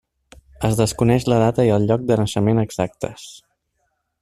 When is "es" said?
0.69-0.77